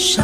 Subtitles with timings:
[0.00, 0.22] 少，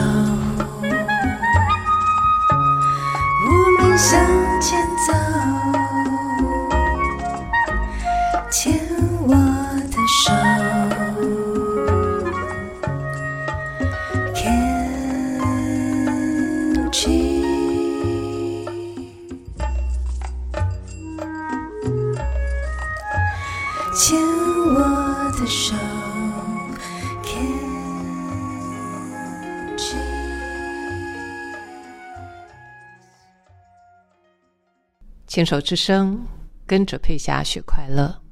[35.36, 36.18] 牵手之声，
[36.66, 38.22] 跟着佩霞学快乐。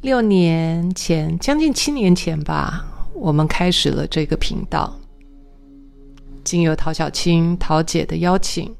[0.00, 2.82] 六年前，将近七年前吧，
[3.12, 4.98] 我们开始了这个频道。
[6.42, 8.74] 经由陶小青陶姐的邀请，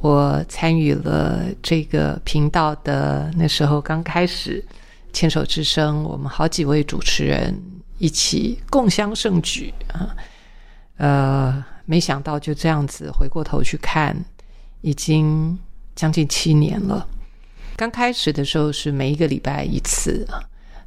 [0.00, 4.64] 我参与了这个频道的那时候刚开始
[5.12, 7.54] 牵手之声，我们好几位主持人
[7.98, 10.16] 一起共襄盛举啊。
[10.96, 14.16] 呃，没想到就这样子回过头去看，
[14.80, 15.58] 已经
[15.96, 17.04] 将近七年了。
[17.74, 20.26] 刚开始的时候是每一个礼拜一次，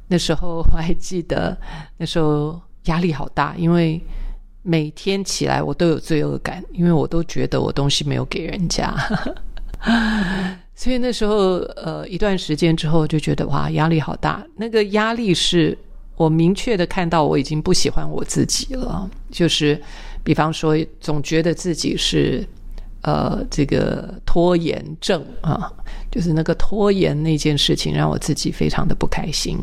[0.08, 1.56] 那时候我还记得，
[1.98, 4.00] 那时候压力好大，因为
[4.62, 8.92] 每天起来我都有罪恶感，因为我都觉得我东西没有给人家，
[10.74, 15.76] 所以那时候呃一段时间之后就觉得哇压力好大，那个压力是
[16.16, 19.80] 我明确的看到我已经不喜欢我自己了，就是
[20.24, 22.44] 比方说总觉得自己是。
[23.02, 25.72] 呃，这个拖延症啊，
[26.10, 29.58] 就是那个拖延那件事情，让我自己非常的不开心。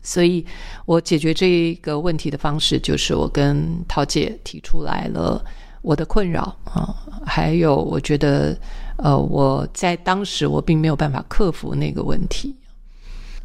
[0.00, 0.46] 所以
[0.86, 5.44] 我解决这个问题的方式，就是我跟陶姐提出来了
[5.82, 6.94] 我的困扰啊，
[7.26, 8.56] 还有我觉得，
[8.98, 12.54] 呃，我在当时我并没有办法克服那个问题。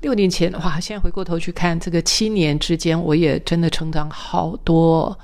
[0.02, 5.18] 六年前的话，现在回过头去看，这个七年之间，我也真的成长好多，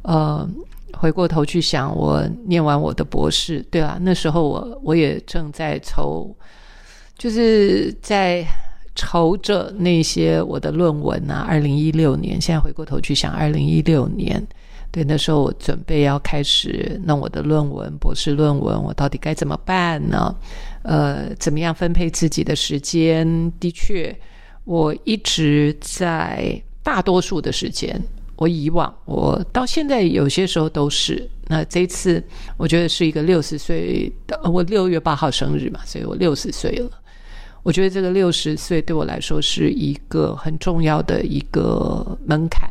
[0.00, 0.48] 呃。
[0.98, 6.34] 回过头去想，我念完我的博士，对啊，那时候我我也正在筹，
[7.16, 8.44] 就是在
[8.94, 11.46] 筹着那些我的论文啊。
[11.48, 14.44] 二零一六年，现在回过头去想，二零一六年，
[14.90, 20.34] 对，那时候我准备要开始弄我的论文，博士论文，我到底该怎么办呢？
[20.82, 23.52] 呃，怎么样分配自己的时间？
[23.58, 24.14] 的确，
[24.64, 28.00] 我一直在大多数的时间。
[28.44, 31.26] 我以往，我到现在有些时候都是。
[31.46, 32.22] 那这次，
[32.58, 36.90] 我觉得是一个六十岁的，我六月八号生日嘛，所以我六十岁了。
[37.62, 42.70] 我觉得这个六十岁对我来说是一个很重要的一个门槛。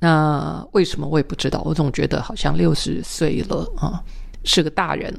[0.00, 1.62] 那为什么我也不知道？
[1.64, 4.02] 我总觉得好像六十岁了啊。
[4.44, 5.14] 是个大人，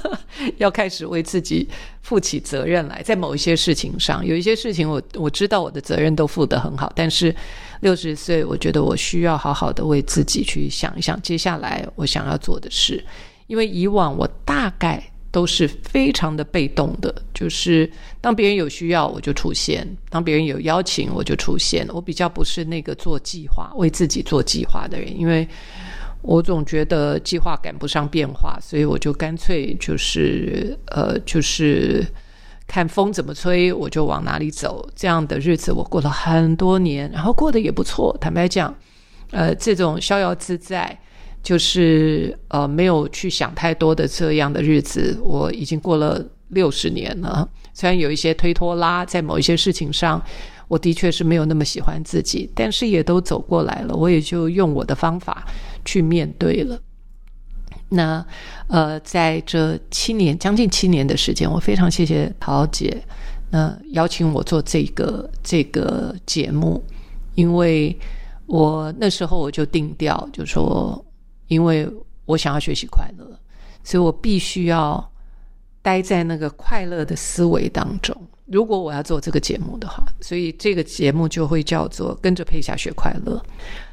[0.58, 1.66] 要开始为自己
[2.02, 3.02] 负起责任来。
[3.02, 7.34] 在某一些事情上，有一些事情我我知道我的责任都负得很好，但是
[7.80, 13.02] 六十岁，我觉得我需要好好的为自己去想一想接下来我想要做的事。
[13.46, 17.90] 因为以往我大概都是非常的被动的，就是
[18.20, 21.88] 当别人有需要我就出现，当别人有邀请我就出现。
[21.90, 25.48] 我比较不是那个做计划、为自己做计划的人，因为。
[26.20, 32.04] 我总觉得计划赶不上变化，所以我就干脆就是呃，就是
[32.66, 34.86] 看风怎么吹，我就往哪里走。
[34.94, 38.16] 这样的日子我过了很多年，然后过得也不错。
[38.20, 38.74] 坦白讲，
[39.30, 40.98] 呃，这种逍遥自在，
[41.42, 47.48] 就是呃没有去想太多的这样的日子，我已经过了六十年了。
[47.72, 50.20] 虽然有一些推拖拉，在某一些事情上，
[50.68, 53.94] 我的确是没有那么喜欢自己，但是也都走过来了。
[53.94, 55.44] 我也就用我的方法。
[55.84, 56.78] 去面对了。
[57.88, 58.22] 那
[58.66, 63.02] 呃，在这七年将近七年的时间，我非常谢谢陶姐，
[63.50, 66.84] 那邀请我做这个这个节目，
[67.36, 67.96] 因为
[68.44, 71.02] 我那时候我就定调，就说，
[71.46, 71.88] 因为
[72.26, 73.24] 我想要学习快乐，
[73.82, 75.10] 所以我必须要
[75.80, 78.14] 待在那个快乐的思维当中。
[78.50, 83.42] 如果我要做这个节目的话，所以这个节目就会叫做跟着佩霞学快乐。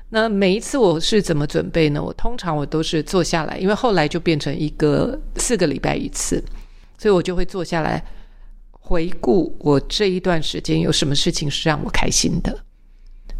[0.10, 2.02] 那每一次我是怎么准备呢？
[2.02, 6.42] 我通常我都是坐下来，因为后来就变成一个四个礼拜一次，
[6.98, 8.02] 所以我就会坐下来
[8.72, 12.58] 回顾我这一段时间有什么事情是让我开心的。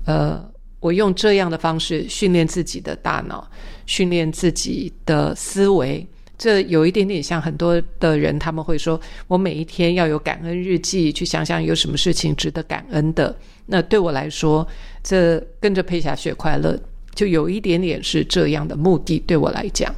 [0.06, 0.44] 呃，
[0.80, 3.50] 我用这样的方式训练自己的大脑，
[3.86, 6.06] 训练自己的思维。
[6.38, 13.36] 这有一点点像很多的人，他们会说我每一天要有感恩日记，去想想有什么事情值得感恩的。
[13.68, 14.68] 那对我来说，
[15.04, 16.78] 这跟着佩霞学快乐，
[17.14, 19.18] 就有一点点是这样的目的。
[19.20, 19.94] 对我来讲，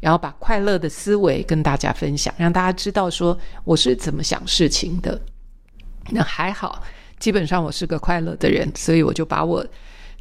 [0.00, 5.20] 然后把快乐的思维跟大家分享，让大家知道说我是怎么想事情的。
[6.10, 6.82] 那还好，
[7.18, 9.66] 基本上我是个快乐的人，所以我就把我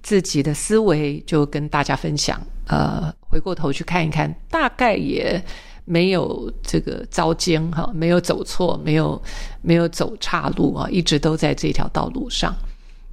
[0.01, 2.41] 自己的思维就跟大家分享。
[2.67, 5.39] 呃，回过头去看一看，大概也
[5.85, 9.21] 没有这个遭奸哈，没有走错，没有
[9.61, 12.55] 没有走岔路啊，一直都在这条道路上。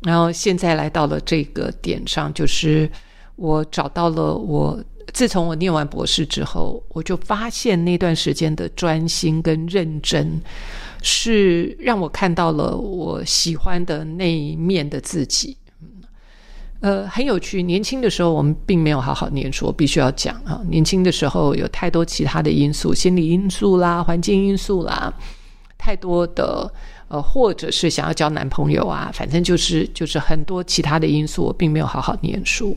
[0.01, 2.91] 然后现在来到了这个点上，就是
[3.37, 4.83] 我找到了我。
[5.13, 10.41] 自从我念完博士之后，我就发现那段时间的专心跟认真，
[11.03, 15.57] 是让我看到了我喜欢的那一面的自己。
[16.85, 17.63] 呃，很有趣。
[17.63, 20.61] 年轻的时候，我们并没有好好念书，必须要讲啊。
[20.69, 25.11] 年轻的时候有太多其他的因素，心理因素啦，环境因素啦，
[25.79, 26.71] 太多的
[27.09, 32.77] 呃，或者是想要交男朋友啊，反正就是就是很多其他的因素，我并没有好好念书。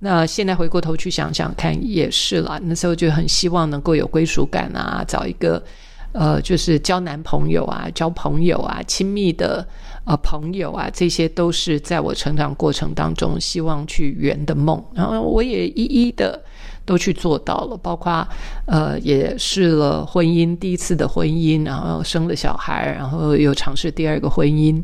[0.00, 2.60] 那现在回过头去想想看，也是了。
[2.64, 5.64] 那时候就很希望能够有归属感啊，找一个
[6.12, 9.66] 呃，就是交男朋友啊，交朋友啊，亲密的
[10.04, 14.82] 呃朋友啊，这些都是在我成长过程当中希望去圆的梦。
[14.94, 16.42] 然后我也一一的
[16.84, 18.26] 都去做到了，包括
[18.66, 24.82] 呃，也试了婚姻，第一次的婚姻，然后生了小孩，然后又尝试第二个婚姻，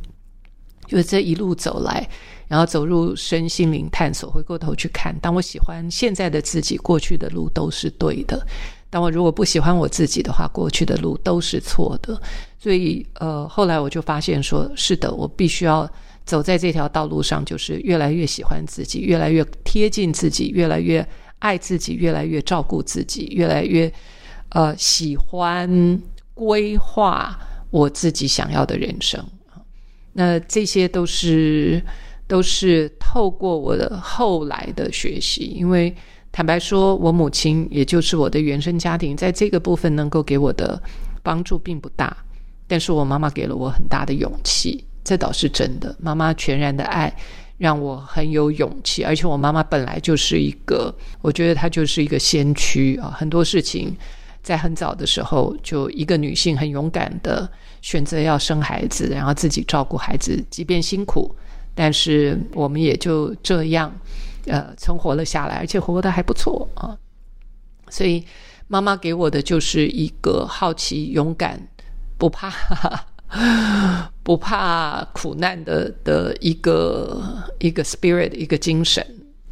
[0.86, 2.08] 就这一路走来。
[2.48, 8.36] 然后走入身心灵探索，回过头去看，当我喜欢现在的自己，过去的路都是对的；
[8.90, 12.20] 但我如果不喜欢我自己的话，过去的路都是错的。
[12.58, 15.88] 所以，呃，后来我就发现，说是的，我必须要
[16.26, 21.06] 走在这条道路上，就是越来越喜欢自己，越来越贴近自己，越来越
[21.38, 23.90] 爱自己，越来越照顾自己，越来越
[24.50, 26.02] 呃喜欢
[26.34, 27.38] 规划
[27.70, 29.24] 我自己想要的人生
[30.12, 31.82] 那这些都是。
[32.30, 35.92] 都是透过我的后来的学习，因为
[36.32, 40.80] 坦白说，我母亲也就是我的原生家庭，在这个部分能够给我的
[41.22, 42.16] 帮助并不大，
[42.66, 45.94] 但是我妈妈给了我很大的勇气，这倒是真的。
[46.00, 47.12] 妈妈全然的爱
[47.58, 53.94] 让我很有勇气，而且我妈妈本来就是一个，我觉得她就是一个先驱啊，很多事情
[54.42, 57.50] 在很早的时候就一个女性很勇敢的
[57.82, 61.34] 选择要生孩子，然后自己照顾孩子，即便辛苦。
[61.74, 63.92] 但是我们也就这样，
[64.46, 66.96] 呃，存活了下来，而且活得还不错啊。
[67.88, 68.24] 所以
[68.68, 71.60] 妈妈给我的就是一个好奇、勇敢、
[72.16, 72.52] 不怕、
[74.22, 77.22] 不怕苦难的的一个
[77.58, 79.04] 一个 spirit，一个精神。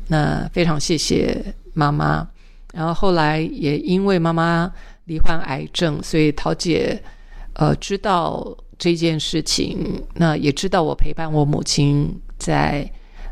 [0.06, 2.29] 那非常谢谢妈妈。
[2.73, 4.73] 然后后来也因为妈妈
[5.05, 7.02] 罹患癌症，所以桃姐
[7.55, 8.56] 呃知道。
[8.81, 12.88] 这件事情，那也知道我陪伴我母亲在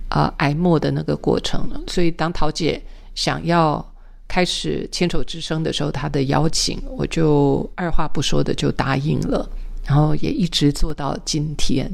[0.08, 2.82] 啊挨末的那个过程，所以当桃姐
[3.14, 3.84] 想要
[4.28, 9.48] 开始牵手之声的时候，她的邀请，我就二话不说的就答应了，
[9.84, 11.90] 然后也一直做到今天。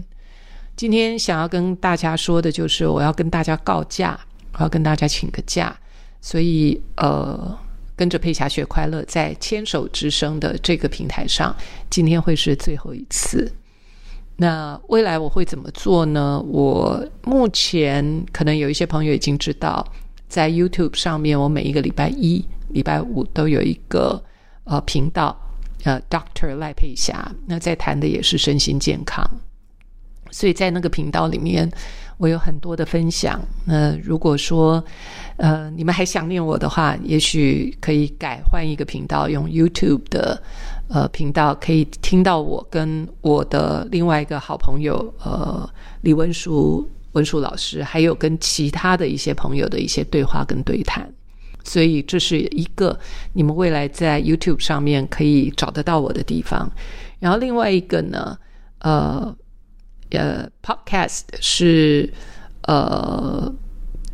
[0.76, 4.18] 今天想要跟大家说的就是，我要跟大家告假，
[4.54, 5.76] 我要跟大家请个假，
[6.20, 7.58] 所以呃。
[7.94, 11.54] 跟着佩霞学快乐，在牵手之声的这个平台上，
[11.90, 13.52] 今天会是最后一次。
[14.42, 16.42] 那未来我会怎么做呢？
[16.48, 19.86] 我目前可能有一些朋友已经知道，
[20.28, 24.20] 在 YouTube 上面，我每一个礼拜一、礼拜五都有一个
[24.64, 25.40] 呃频道，
[25.84, 29.24] 呃，Doctor 赖佩霞，那在谈的也是身心健康。
[30.32, 31.70] 所以在那个频道里面，
[32.16, 33.40] 我有很多的分享。
[33.64, 34.82] 那如果说，
[35.36, 40.42] 呃，你们还想念我的话，也许可以改换一个频道，用 YouTube 的
[40.88, 45.68] 呃频道，可以听到我跟我的另外一个好朋友，呃，
[46.02, 51.12] 李文书文书老师，还有跟其他的一些朋友的一些对话跟对谈。
[51.64, 52.98] 所以这是一个
[53.32, 56.70] 你们未来在 YouTube 上面可以找得到我的地方。
[57.20, 58.38] 然后另外一个呢，
[58.80, 59.36] 呃。
[60.14, 62.12] 呃，Podcast 是
[62.64, 63.50] 呃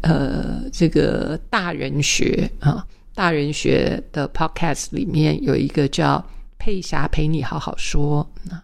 [0.03, 6.25] 呃这个大人学啊，大人学的 Podcast 里面有一个叫
[6.59, 8.29] 佩霞陪你好好说。
[8.45, 8.63] 那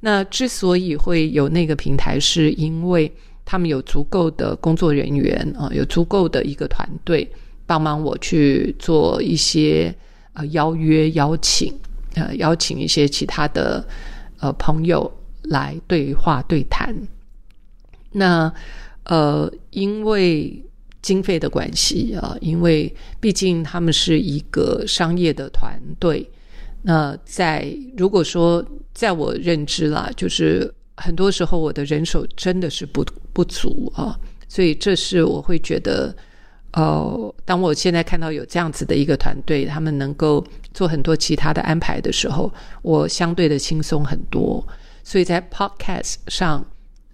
[0.00, 3.12] 那之所以会有那个平台，是因为
[3.44, 7.30] 他们有足够的工作人员啊，有足够的一个团队
[7.66, 9.94] 帮忙我去做一些
[10.32, 11.72] 呃邀约邀请，
[12.14, 13.86] 呃邀请一些其他的
[14.38, 15.10] 呃朋友。
[15.50, 16.96] 来对话对谈，
[18.12, 18.50] 那
[19.02, 20.64] 呃，因为
[21.02, 26.26] 经费的关系啊，因为毕竟他们是一个商业的团队，
[26.86, 28.62] 那在如果说
[28.92, 36.14] 在我认知啦，就是很多时候我的人手真的是不不足啊，所以这是我会觉得，
[36.72, 44.64] 呃，当我现在看到有这样子的一个团队，他们能够做很多其他的安排的时候，我相对的轻松很多。
[45.02, 46.64] 所以在 Podcast 上，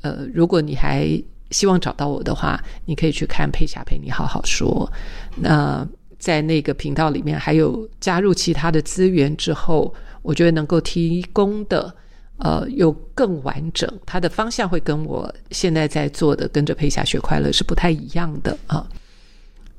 [0.03, 1.23] 呃，如果你还
[1.53, 4.91] 希望找到我的话，你可以去看佩霞陪你好好说。
[5.37, 5.87] 那
[6.21, 11.93] 在那个频道里面，还有加入其他的资源之后，我觉得能够提供的
[12.37, 18.87] 呃又更完整，它的方向会跟我现在在做的跟着佩霞学快乐是不太一样的啊。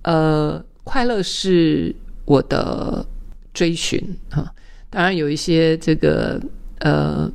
[0.01, 1.95] 呃，快乐是
[2.25, 3.05] 我的
[3.53, 4.51] 追寻啊，
[4.89, 6.41] 当然有一些这个
[6.79, 7.31] 呃。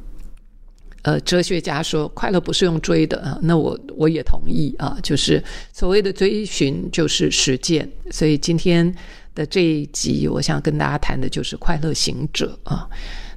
[1.06, 5.40] 呃，哲学家说快乐不是用追的啊，那我我也同意啊，就是
[5.72, 7.88] 所谓的追寻就是实践。
[8.10, 8.92] 所以今天
[9.32, 12.88] 的这一集，我想跟大家谈的就是快乐行者啊。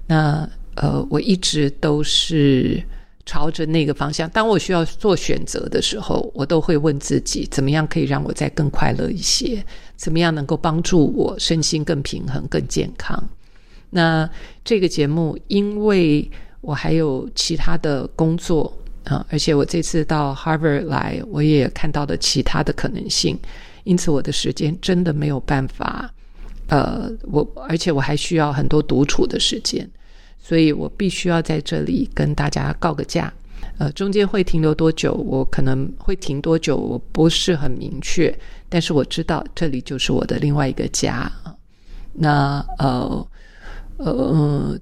[0.07, 2.83] 那呃，我一直都是
[3.23, 4.27] 朝着那个方向。
[4.31, 9.63] 当我需要做选择的时候，我都会问自己，怎么样可以让我再更快乐一些？
[9.95, 13.23] 怎么样能够帮助我身心更平衡、更健康？
[13.91, 14.27] 那
[14.65, 16.27] 这个节目因为。
[16.61, 18.71] 我还有其他的工作
[19.05, 23.39] 啊，而且我这次到 Harvard 来，我也看到了其他的可能性，
[23.85, 26.13] 因此我的时间真的没有办法。
[26.67, 29.89] 呃，我而且我还需要很多独处的时间，
[30.37, 33.33] 所以我必须要在这里跟大家告个假。
[33.77, 38.37] 呃，中间会停留多久，我可能会停多久，我不是很明确，
[38.67, 41.31] 但是我知道这里就是我的另外一个家。
[42.13, 43.27] 那呃
[43.97, 44.77] 呃。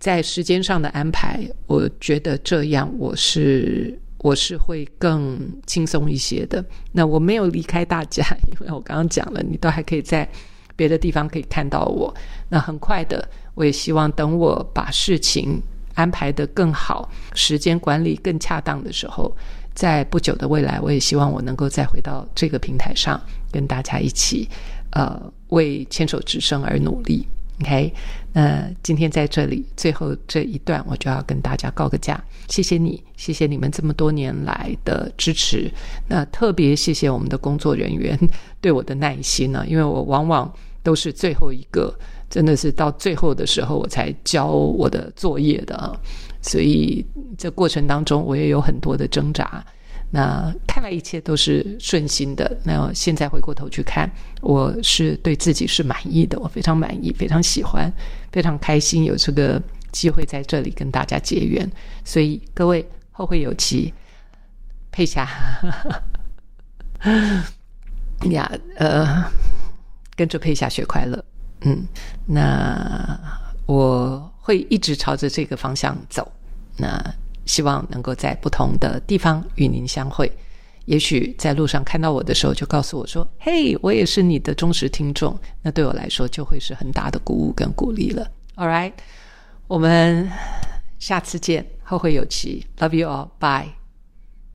[0.00, 6.64] 在时间上的安排，我觉得这样我是我是会更轻松一些的。
[6.92, 10.26] 那我没有离开大家， 因为我刚刚讲了，你都还可以在
[10.74, 12.12] 别的地方可以看到我。
[12.48, 15.62] 那很快的，我也希望等我把事情
[15.94, 19.36] 安排的更好，时间管理更恰当的时候，
[19.74, 23.20] 在不久的未来，我也希望我能够再回到这个平台上，
[23.52, 24.48] 跟大家一起
[24.92, 27.28] 呃为牵手之声而努力。
[27.62, 27.92] OK，
[28.32, 32.22] 那今天在这里最后这一段，我就要跟大家告个假。
[32.48, 35.70] 谢谢你，谢谢你们这么多年来的支持。
[36.08, 38.18] 那特别谢谢我们的工作人员
[38.60, 40.50] 对我的耐心呢，因为我往往
[40.82, 41.94] 都是最后一个，
[42.30, 46.00] 真的是到最后的时候我才交我的作业的，
[46.40, 47.04] 所以
[47.36, 49.62] 这过程当中我也有很多的挣扎。
[50.12, 52.58] 那看来一切都是顺心的。
[52.64, 57.92] 那现在回过头去看，我是对自己是满意的，我非常满意，非常喜欢，
[58.32, 59.62] 非常开心有这个
[59.92, 61.70] 机会在这里跟大家结缘。
[62.04, 63.94] 所以各位后会有期，
[64.90, 65.28] 佩霞
[68.30, 69.24] 呀，呃，
[70.16, 71.24] 跟着佩霞学快乐。
[71.60, 71.86] 嗯，
[72.26, 73.20] 那
[73.66, 76.32] 我会一直朝着这个方向走。
[76.76, 77.00] 那。
[77.50, 80.30] 希望能够在不同的地方与您相会。
[80.84, 88.24] 也许在路上看到我的时候，就告诉我说：“嘿，我也是你的忠实听众。”那对我来说就会是很大的鼓舞跟鼓励了。
[88.54, 88.92] All right，
[89.66, 90.30] 我们
[91.00, 92.64] 下次见，后会有期。
[92.78, 93.79] Love you all，bye。